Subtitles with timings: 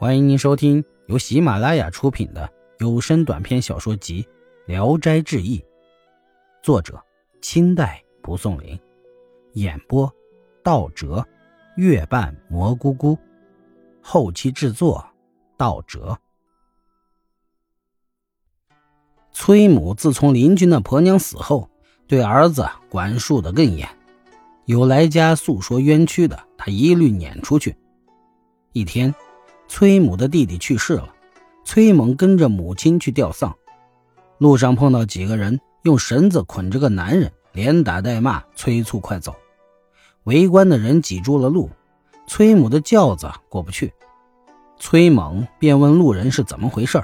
[0.00, 4.22] 欢迎您收听由喜马拉雅出品的有声短篇小说集
[4.64, 5.58] 《聊斋志异》，
[6.62, 6.98] 作者
[7.42, 8.80] 清代蒲松龄，
[9.52, 10.10] 演播
[10.64, 11.22] 道哲、
[11.76, 13.18] 月半蘑菇菇，
[14.00, 15.06] 后期制作
[15.58, 16.18] 道哲。
[19.32, 21.68] 崔母自从邻居那婆娘死后，
[22.06, 23.86] 对儿子管束的更严，
[24.64, 27.76] 有来家诉说冤屈的，他一律撵出去。
[28.72, 29.14] 一天。
[29.72, 31.14] 崔母的弟弟去世了，
[31.64, 33.56] 崔猛跟着母亲去吊丧，
[34.36, 39.32] 路上碰到几个人用绳子捆着个男人，连打带骂，催促快走。
[40.24, 41.70] 围观的人挤住了路，
[42.26, 43.94] 崔母的轿子过不去。
[44.76, 47.00] 崔猛便问路人是怎么回事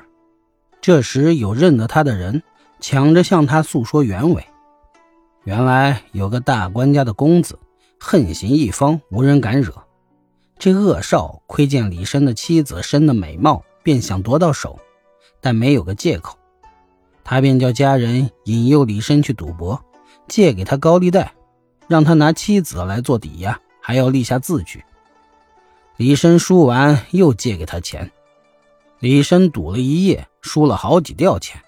[0.80, 2.42] 这时有认得他的人
[2.80, 4.44] 抢着向他诉说原委。
[5.44, 7.56] 原来有个大官家的公子，
[8.00, 9.85] 横行一方，无人敢惹。
[10.58, 14.78] 这恶少窥见李生的妻子生的美貌，便想夺到手，
[15.40, 16.36] 但没有个借口，
[17.22, 19.80] 他便叫家人引诱李生去赌博，
[20.26, 21.34] 借给他高利贷，
[21.86, 24.82] 让他拿妻子来做抵押，还要立下字据。
[25.98, 28.10] 李生输完又借给他钱，
[28.98, 31.60] 李生赌了一夜，输了好几吊钱，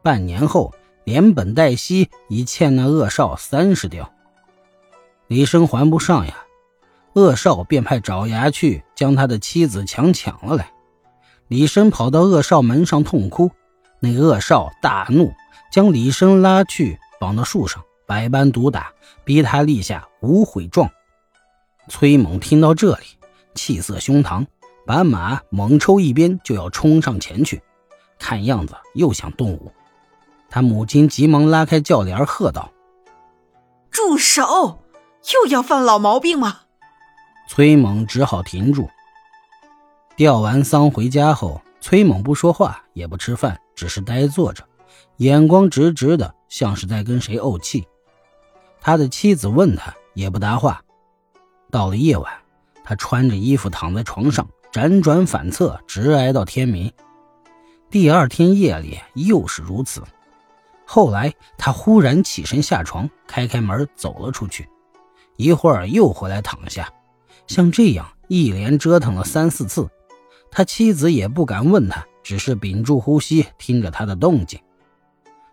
[0.00, 0.72] 半年后
[1.04, 4.12] 连本带息已欠那恶少三十吊，
[5.26, 6.36] 李生还不上呀。
[7.14, 10.70] 恶少便派爪牙去将他的妻子强抢了来。
[11.48, 13.50] 李生跑到恶少门上痛哭，
[14.00, 15.32] 那恶少大怒，
[15.70, 18.92] 将李生拉去绑到树上，百般毒打，
[19.24, 20.90] 逼他立下无悔状。
[21.88, 23.04] 崔猛听到这里，
[23.54, 24.46] 气色胸膛，
[24.86, 27.62] 把马猛抽一边，就要冲上前去，
[28.18, 29.70] 看样子又想动武。
[30.48, 32.72] 他母亲急忙拉开轿帘，喝道
[33.90, 34.78] ：“住手！
[35.34, 36.60] 又要犯老毛病吗？”
[37.54, 38.88] 崔猛只好停住。
[40.16, 44.66] 吊完丧回家后，崔猛不说话，也不吃饭，只是呆坐着，
[45.18, 47.86] 眼光直直的，像是在跟谁怄气。
[48.80, 50.82] 他的妻子问他，也不答话。
[51.70, 52.32] 到了夜晚，
[52.82, 56.90] 他穿着衣服躺在床上，辗转反侧，直挨到天明。
[57.90, 60.02] 第二天夜里又是如此。
[60.86, 64.66] 后来他忽然起身下床，开开门走了出去，
[65.36, 66.90] 一会儿又回来躺下。
[67.52, 69.86] 像这样一连折腾了三四次，
[70.50, 74.58] 他妻子也不敢问他，只是屏住呼吸，听着他的动静。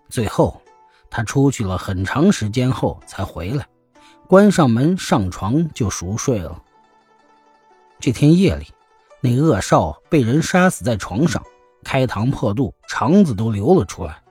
[0.07, 0.61] 最后，
[1.09, 3.67] 他出去了很长时间后才回来，
[4.29, 6.63] 关上门上床就熟睡了。
[7.99, 8.67] 这天夜里，
[9.19, 11.43] 那恶少被人杀死在床上，
[11.83, 14.23] 开膛破肚，肠子都流了出来。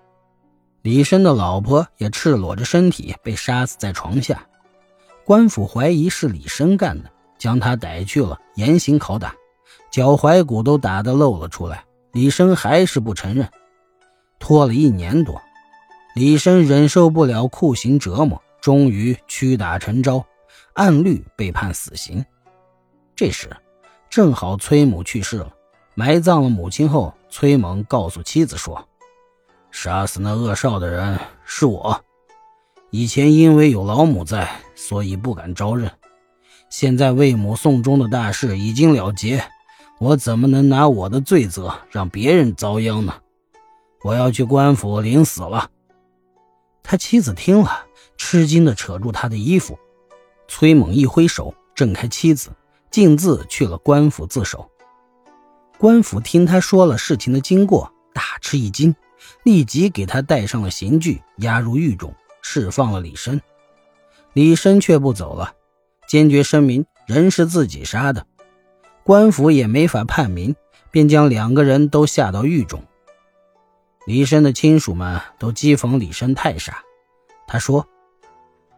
[0.80, 4.46] 李生的老婆也赤裸着身体被杀死在床下，
[5.26, 7.10] 官府怀疑是李生干的。
[7.38, 9.34] 将他逮去了，严刑拷打，
[9.90, 11.84] 脚踝骨都打得露了出来。
[12.12, 13.48] 李生还是不承认，
[14.38, 15.40] 拖了一年多，
[16.14, 20.24] 李生忍受不了酷刑折磨，终于屈打成招，
[20.72, 22.24] 按律被判死刑。
[23.14, 23.48] 这时，
[24.08, 25.52] 正好崔母去世了，
[25.94, 28.88] 埋葬了母亲后，崔猛告诉妻子说
[29.70, 32.00] ：“杀死那恶少的人是我，
[32.90, 35.90] 以前因为有老母在，所以不敢招认。”
[36.70, 39.42] 现在为母送终的大事已经了结，
[39.98, 43.14] 我怎么能拿我的罪责让别人遭殃呢？
[44.02, 45.70] 我要去官府领死了。
[46.82, 47.86] 他妻子听了，
[48.16, 49.78] 吃惊的扯住他的衣服。
[50.46, 52.50] 崔猛一挥手，挣开妻子，
[52.90, 54.70] 径自去了官府自首。
[55.78, 58.94] 官府听他说了事情的经过，大吃一惊，
[59.44, 63.40] 立即给他戴上了刑具，押入狱中，释放了李生。
[64.32, 65.52] 李生却不走了。
[66.08, 68.26] 坚决声明人是自己杀的，
[69.04, 70.56] 官府也没法判明，
[70.90, 72.82] 便将两个人都下到狱中。
[74.06, 76.82] 李生的亲属们都讥讽李生太傻。
[77.46, 77.86] 他说：“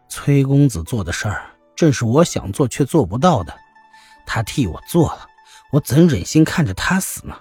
[0.09, 3.55] 崔公子做的事儿，正是我想做却做不到的。
[4.25, 5.25] 他替我做了，
[5.71, 7.37] 我怎忍心看着他死呢？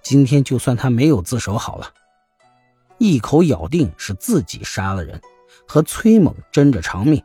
[0.00, 1.92] 今天就算他没有自首好了，
[2.98, 5.20] 一口咬定是自己杀了人，
[5.66, 7.20] 和崔猛争着偿命。”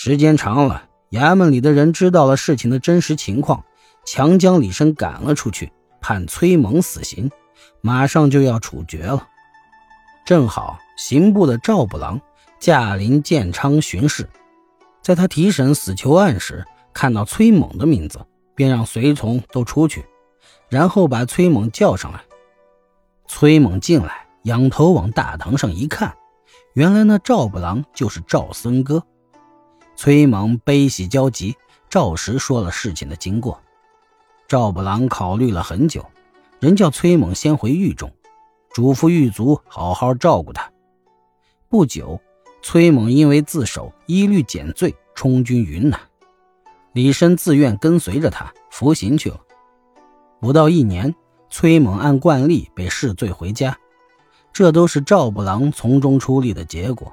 [0.00, 3.64] 时间长了，衙门里的人知道了事情的真实情况，
[4.06, 7.28] 强将李生赶了出去，判崔猛死刑，
[7.80, 9.26] 马上就要处决了。
[10.24, 12.20] 正好刑部的赵部郎
[12.60, 14.30] 驾临建昌巡视，
[15.02, 18.24] 在他提审死囚案时，看到崔猛的名字，
[18.54, 20.06] 便让随从都出去，
[20.68, 22.20] 然后把崔猛叫上来。
[23.26, 26.14] 崔猛进来，仰头往大堂上一看，
[26.74, 29.02] 原来那赵部郎就是赵森哥。
[30.00, 31.56] 崔猛悲喜交集，
[31.90, 33.60] 照实说了事情的经过。
[34.46, 36.06] 赵不郎考虑了很久，
[36.60, 38.08] 仍叫崔猛先回狱中，
[38.70, 40.70] 嘱咐狱卒好好照顾他。
[41.68, 42.20] 不久，
[42.62, 45.98] 崔猛因为自首，一律减罪，充军云南。
[46.92, 49.40] 李深自愿跟随着他服刑去了。
[50.38, 51.12] 不到一年，
[51.50, 53.76] 崔猛按惯例被释罪回家，
[54.52, 57.12] 这都是赵不郎从中出力的结果。